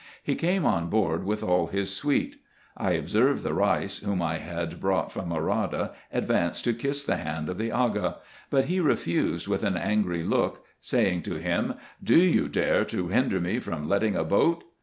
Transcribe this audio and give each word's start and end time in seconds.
He 0.23 0.33
came 0.33 0.65
on 0.65 0.89
board 0.89 1.25
with 1.25 1.43
all 1.43 1.67
his 1.67 1.95
suite. 1.95 2.37
I 2.75 2.93
observed 2.93 3.43
the 3.43 3.53
Reis, 3.53 3.99
whom 3.99 4.19
I 4.19 4.39
had 4.39 4.79
brought 4.81 5.11
from 5.11 5.29
Morada, 5.29 5.93
advance 6.11 6.59
to 6.63 6.73
kiss 6.73 7.03
the 7.03 7.17
hand 7.17 7.49
of 7.49 7.59
the 7.59 7.71
Aga; 7.71 8.17
but 8.49 8.65
he 8.65 8.79
refused 8.79 9.47
with 9.47 9.61
an 9.63 9.77
angry 9.77 10.23
look, 10.23 10.65
saying 10.79 11.21
to 11.21 11.35
him," 11.35 11.75
Do 12.03 12.17
you 12.17 12.47
dare 12.49 12.83
to 12.85 13.09
hinder 13.09 13.39
me 13.39 13.59
from 13.59 13.87
letting 13.87 14.15
a 14.15 14.23
boat." 14.23 14.63